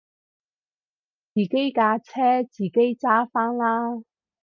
[1.35, 4.01] 自己架車自己揸返啦